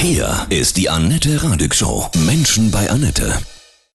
[0.00, 2.08] Hier ist die Annette Radig Show.
[2.24, 3.36] Menschen bei Annette.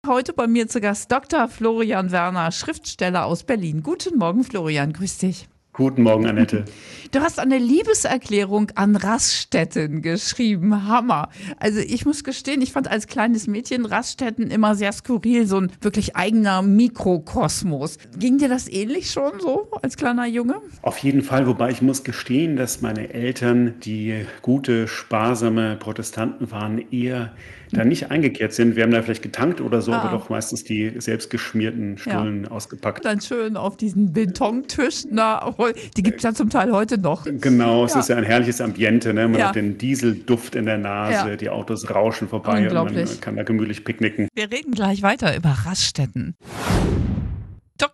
[0.05, 1.49] Heute bei mir zu Gast Dr.
[1.49, 3.85] Florian Werner, Schriftsteller aus Berlin.
[3.85, 5.47] Guten Morgen, Florian, grüß dich.
[5.75, 6.67] Guten Morgen, Annette.
[7.13, 10.87] Du hast eine Liebeserklärung an Raststätten geschrieben.
[10.87, 11.31] Hammer.
[11.59, 15.73] Also ich muss gestehen, ich fand als kleines Mädchen Raststätten immer sehr skurril, so ein
[15.81, 17.97] wirklich eigener Mikrokosmos.
[18.19, 20.57] Ging dir das ähnlich schon so als kleiner Junge?
[20.83, 26.85] Auf jeden Fall, wobei ich muss gestehen, dass meine Eltern, die gute, sparsame Protestanten waren,
[26.91, 27.33] eher
[27.73, 28.77] da nicht eingekehrt sind.
[28.77, 30.03] Wir haben da vielleicht getankt oder so, ah.
[30.03, 32.51] aber doch meistens die selbstgeschmierten Stullen ja.
[32.51, 33.05] ausgepackt.
[33.05, 35.05] Dann schön auf diesen Betontisch.
[35.11, 35.55] Na,
[35.97, 37.25] die gibt es ja zum Teil heute noch.
[37.25, 38.01] Genau, es ja.
[38.01, 39.13] ist ja ein herrliches Ambiente.
[39.15, 39.29] Ne?
[39.29, 39.49] Man ja.
[39.49, 43.85] hat den Dieselduft in der Nase, die Autos rauschen vorbei und man kann da gemütlich
[43.85, 44.29] picknicken.
[44.35, 46.35] Wir reden gleich weiter über Raststätten.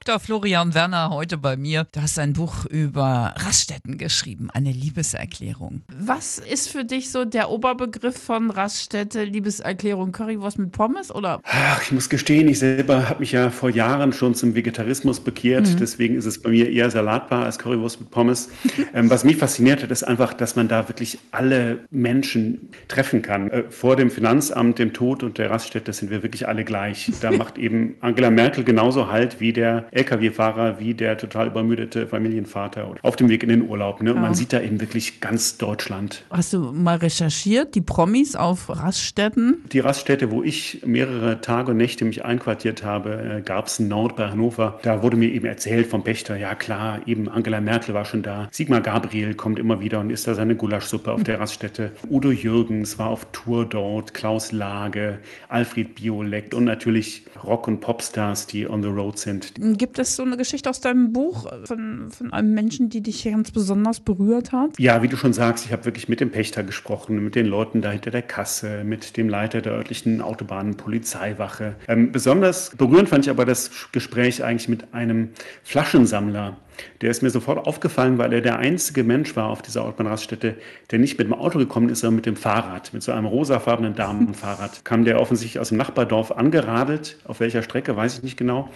[0.08, 0.20] Dr.
[0.20, 1.86] Florian Werner heute bei mir.
[1.92, 5.82] Du hast ein Buch über Raststätten geschrieben, eine Liebeserklärung.
[6.00, 11.42] Was ist für dich so der Oberbegriff von Raststätte, Liebeserklärung, Currywurst mit Pommes oder?
[11.44, 15.68] Ach, ich muss gestehen, ich selber habe mich ja vor Jahren schon zum Vegetarismus bekehrt.
[15.68, 15.76] Mhm.
[15.76, 18.48] Deswegen ist es bei mir eher Salatbar als Currywurst mit Pommes.
[18.94, 23.50] ähm, was mich fasziniert hat, ist einfach, dass man da wirklich alle Menschen treffen kann.
[23.50, 27.12] Äh, vor dem Finanzamt, dem Tod und der Raststätte sind wir wirklich alle gleich.
[27.20, 32.94] Da macht eben Angela Merkel genauso halt wie der Lkw-Fahrer wie der total übermüdete Familienvater
[33.02, 34.00] auf dem Weg in den Urlaub.
[34.02, 34.10] Ne?
[34.10, 34.22] Und ja.
[34.22, 36.24] man sieht da eben wirklich ganz Deutschland.
[36.30, 39.64] Hast du mal recherchiert, die Promis auf Raststätten?
[39.72, 44.28] Die Raststätte, wo ich mehrere Tage und Nächte mich einquartiert habe, äh, in Nord bei
[44.28, 44.78] Hannover.
[44.82, 48.48] Da wurde mir eben erzählt vom Pächter, ja klar, eben Angela Merkel war schon da.
[48.50, 51.92] Sigmar Gabriel kommt immer wieder und isst da seine Gulaschsuppe auf der Raststätte.
[52.08, 55.18] Udo Jürgens war auf Tour dort, Klaus Lage,
[55.48, 59.52] Alfred Biolek und natürlich Rock- und Popstars, die on the road sind.
[59.78, 63.50] Gibt es so eine Geschichte aus deinem Buch von, von einem Menschen, die dich ganz
[63.52, 64.78] besonders berührt hat?
[64.78, 67.80] Ja, wie du schon sagst, ich habe wirklich mit dem Pächter gesprochen, mit den Leuten
[67.80, 71.76] da hinter der Kasse, mit dem Leiter der örtlichen Autobahnenpolizeiwache.
[71.86, 75.30] Ähm, besonders berührend fand ich aber das Gespräch eigentlich mit einem
[75.62, 76.56] Flaschensammler.
[77.00, 80.56] Der ist mir sofort aufgefallen, weil er der einzige Mensch war auf dieser Autobahnraststätte,
[80.90, 83.94] der nicht mit dem Auto gekommen ist, sondern mit dem Fahrrad, mit so einem rosafarbenen
[83.94, 84.80] Damenfahrrad.
[84.84, 88.70] Kam der offensichtlich aus dem Nachbardorf angeradelt, auf welcher Strecke, weiß ich nicht genau.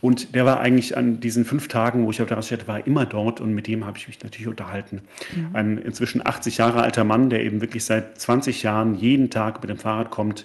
[0.00, 3.06] Und der war eigentlich an diesen fünf Tagen, wo ich auf der Raststätte war, immer
[3.06, 5.02] dort und mit dem habe ich mich natürlich unterhalten.
[5.34, 5.50] Mhm.
[5.52, 9.70] Ein inzwischen 80 Jahre alter Mann, der eben wirklich seit 20 Jahren jeden Tag mit
[9.70, 10.44] dem Fahrrad kommt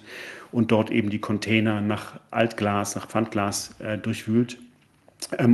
[0.52, 4.58] und dort eben die Container nach Altglas, nach Pfandglas äh, durchwühlt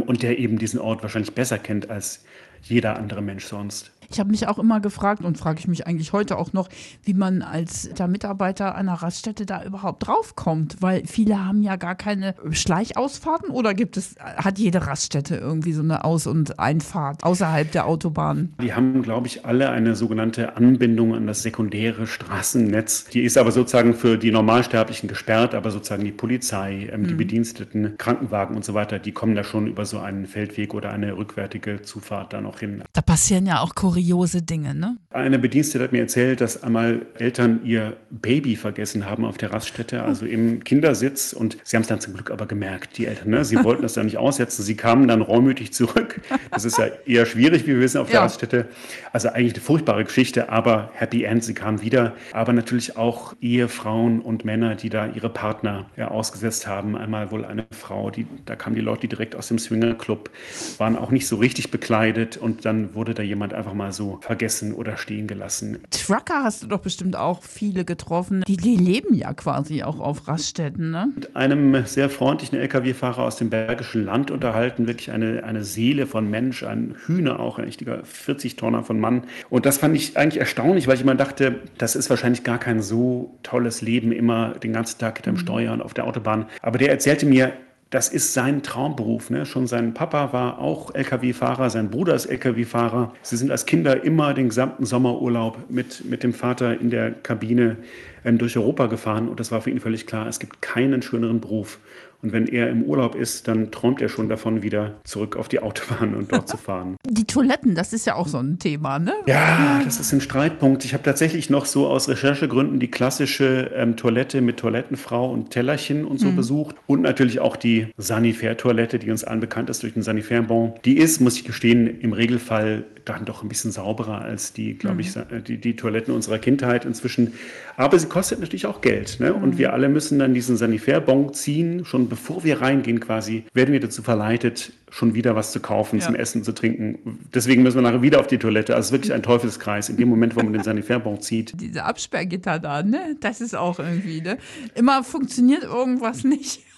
[0.07, 2.25] und der eben diesen Ort wahrscheinlich besser kennt als
[2.63, 3.93] jeder andere Mensch sonst.
[4.11, 6.69] Ich habe mich auch immer gefragt und frage ich mich eigentlich heute auch noch,
[7.03, 11.95] wie man als der Mitarbeiter einer Raststätte da überhaupt draufkommt, weil viele haben ja gar
[11.95, 17.71] keine Schleichausfahrten oder gibt es, hat jede Raststätte irgendwie so eine Aus- und Einfahrt außerhalb
[17.73, 18.55] der Autobahn?
[18.63, 23.07] Die haben, glaube ich, alle eine sogenannte Anbindung an das sekundäre Straßennetz.
[23.07, 27.09] Die ist aber sozusagen für die Normalsterblichen gesperrt, aber sozusagen die Polizei, ähm, mhm.
[27.09, 30.91] die Bediensteten, Krankenwagen und so weiter, die kommen da schon über so einen Feldweg oder
[30.91, 32.83] eine rückwärtige Zufahrt da noch hin.
[32.93, 34.97] Da passieren ja auch kuriose Dinge, ne?
[35.11, 40.03] Eine Bedienstete hat mir erzählt, dass einmal Eltern ihr Baby vergessen haben auf der Raststätte,
[40.03, 41.33] also im Kindersitz.
[41.33, 43.31] Und sie haben es dann zum Glück aber gemerkt, die Eltern.
[43.31, 43.45] Ne?
[43.45, 44.63] Sie wollten das dann nicht aussetzen.
[44.63, 46.21] Sie kamen dann reumütig zurück.
[46.51, 48.23] Das ist ja eher schwierig, wie wir wissen, auf der ja.
[48.23, 48.67] Raststätte.
[49.13, 51.45] Also eigentlich eine furchtbare Geschichte, aber Happy End.
[51.45, 52.15] Sie kamen wieder.
[52.33, 56.97] Aber natürlich auch Ehefrauen und Männer, die da ihre Partner ja, ausgesetzt haben.
[56.97, 60.31] Einmal wohl eine Frau, die, da kamen die Leute, die direkt aus dem Swingerclub
[60.79, 62.37] waren auch nicht so richtig bekleidet.
[62.37, 65.79] Und dann wurde da jemand einfach mal mal so vergessen oder stehen gelassen.
[65.91, 68.43] Trucker hast du doch bestimmt auch viele getroffen.
[68.47, 71.09] Die, die leben ja quasi auch auf Raststätten, ne?
[71.15, 76.31] Mit einem sehr freundlichen Lkw-Fahrer aus dem Bergischen Land unterhalten, wirklich eine, eine Seele von
[76.31, 79.25] Mensch, ein Hühner auch, ein richtiger 40-Tonner von Mann.
[79.51, 82.81] Und das fand ich eigentlich erstaunlich, weil ich immer dachte, das ist wahrscheinlich gar kein
[82.81, 85.41] so tolles Leben, immer den ganzen Tag hinterm mhm.
[85.41, 86.47] Steuer und auf der Autobahn.
[86.63, 87.53] Aber der erzählte mir,
[87.91, 89.31] das ist sein Traumberuf.
[89.31, 89.47] Ne?
[89.47, 93.13] Schon sein Papa war auch Lkw-Fahrer, sein Bruder ist Lkw-Fahrer.
[93.23, 97.77] Sie sind als Kinder immer den gesamten Sommerurlaub mit, mit dem Vater in der Kabine
[98.25, 101.41] ähm, durch Europa gefahren und das war für ihn völlig klar, es gibt keinen schöneren
[101.41, 101.79] Beruf.
[102.25, 105.61] Und wenn er im Urlaub ist, dann träumt er schon davon, wieder zurück auf die
[105.61, 106.97] Autobahn und dort zu fahren.
[107.07, 109.13] Die Toiletten, das ist ja auch so ein Thema, ne?
[109.27, 110.87] Ja, das ist ein Streitpunkt.
[110.87, 116.07] Ich habe tatsächlich noch so aus Recherchegründen die klassische ähm, Toilette mit Toilettenfrau und Tellerchen
[116.07, 116.37] und so mhm.
[116.37, 116.77] besucht.
[116.87, 120.73] Und natürlich auch die Sanifair-Toilette, die uns allen bekannt ist durch den Sanifair-Bon.
[120.87, 125.03] Die ist, muss ich gestehen, im Regelfall dann doch ein bisschen sauberer als die, glaube
[125.03, 125.45] ich, mhm.
[125.47, 127.35] die, die Toiletten unserer Kindheit inzwischen.
[127.77, 129.19] Aber sie kostet natürlich auch Geld.
[129.21, 129.35] Ne?
[129.35, 131.85] Und wir alle müssen dann diesen Sanifair-Bon ziehen.
[131.85, 136.07] Schon bevor wir reingehen quasi, werden wir dazu verleitet, schon wieder was zu kaufen, Ja.
[136.07, 137.19] zum Essen, zu trinken.
[137.35, 138.77] Deswegen müssen wir nachher wieder auf die Toilette.
[138.77, 139.89] Also wirklich ein Teufelskreis.
[139.89, 143.17] In dem Moment, wo man den Sanifair-Bon zieht, Diese Absperrgitter da, ne?
[143.21, 144.39] Das ist auch irgendwie, ne?
[144.77, 146.61] Immer funktioniert irgendwas nicht.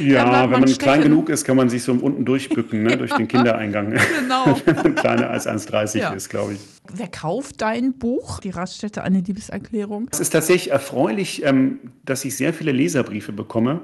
[0.00, 0.82] Ja, man wenn man stecken.
[0.82, 3.92] klein genug ist, kann man sich so unten durchbücken, ne, durch den Kindereingang.
[3.92, 4.58] Genau.
[4.64, 6.12] wenn man kleiner als 1,30 Ja.
[6.14, 6.60] ist, glaube ich.
[6.92, 8.40] Wer kauft dein Buch?
[8.40, 10.08] Die Raststätte, eine Liebeserklärung?
[10.12, 13.80] Es ist tatsächlich erfreulich, ähm, dass ich sehr viele Leserbriefe bekomme.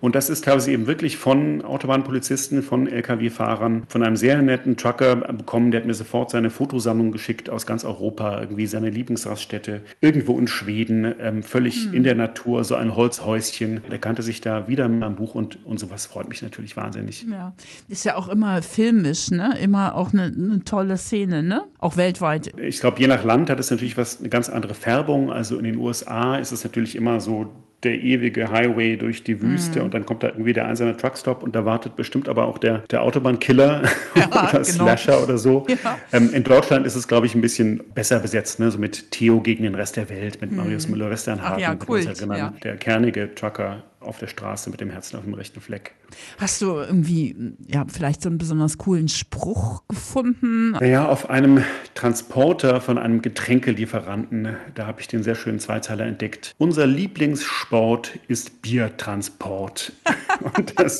[0.00, 5.16] Und das ist teilweise eben wirklich von Autobahnpolizisten, von Lkw-Fahrern, von einem sehr netten Trucker
[5.16, 5.70] bekommen.
[5.70, 10.46] Der hat mir sofort seine Fotosammlung geschickt aus ganz Europa, irgendwie seine Lieblingsraststätte, irgendwo in
[10.48, 13.80] Schweden, ähm, völlig in der Natur, so ein Holzhäuschen.
[13.90, 17.24] Der kannte sich da wieder in meinem Buch und, und sowas freut mich natürlich wahnsinnig.
[17.28, 17.54] Ja.
[17.88, 19.56] Ist ja auch immer filmisch, ne?
[19.60, 21.64] Immer auch eine, eine tolle Szene, ne?
[21.78, 22.17] Auch weltweit.
[22.56, 25.32] Ich glaube, je nach Land hat es natürlich was, eine ganz andere Färbung.
[25.32, 27.52] Also in den USA ist es natürlich immer so
[27.84, 31.54] der ewige Highway durch die Wüste und dann kommt da irgendwie der einsame Truckstop und
[31.54, 33.82] da wartet bestimmt aber auch der, der Autobahnkiller
[34.16, 34.64] oder genau.
[34.64, 35.64] Slasher oder so.
[35.68, 35.96] Ja.
[36.12, 38.70] Ähm, in Deutschland ist es, glaube ich, ein bisschen besser besetzt, ne?
[38.72, 41.60] so mit Theo gegen den Rest der Welt, mit Marius Müller-Westernhagen.
[41.60, 42.36] Ja, erinnern.
[42.36, 42.52] ja.
[42.64, 45.94] Der kernige Trucker auf der Straße mit dem Herzen auf dem rechten Fleck.
[46.38, 47.36] Hast du irgendwie,
[47.66, 50.72] ja, vielleicht so einen besonders coolen Spruch gefunden?
[50.72, 51.64] Naja, auf einem
[51.94, 56.54] Transporter von einem Getränkelieferanten, da habe ich den sehr schönen Zweizeiler entdeckt.
[56.58, 59.92] Unser Lieblingssport ist Biertransport.
[60.56, 60.98] Und das,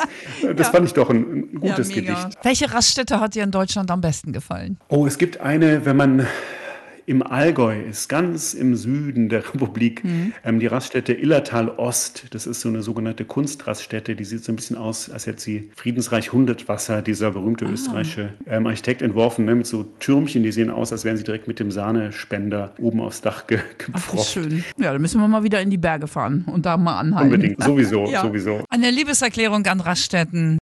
[0.56, 2.38] das fand ich doch ein, ein gutes Gedicht.
[2.42, 4.78] Welche Raststätte hat dir in Deutschland am besten gefallen?
[4.88, 6.26] Oh, es gibt eine, wenn man
[7.08, 10.02] im Allgäu ist, ganz im Süden der Republik,
[10.44, 12.26] ähm, die Raststätte Illertal Ost.
[12.30, 14.14] Das ist so eine sogenannte Kunstraststätte.
[14.14, 18.66] Die sieht so ein bisschen aus, als hätte sie Friedensreich Hundertwasser, dieser berühmte österreichische ähm,
[18.66, 21.70] Architekt entworfen, ne, mit so Türmchen, die sehen aus, als wären sie direkt mit dem
[21.70, 24.32] Sahnespender oben aufs Dach ge gepfropft.
[24.32, 24.64] schön.
[24.78, 27.32] Ja, dann müssen wir mal wieder in die Berge fahren und da mal anhalten.
[27.34, 28.22] Unbedingt, sowieso, Ja.
[28.22, 28.64] sowieso.
[28.68, 30.56] Eine Liebeserklärung an Raststätten.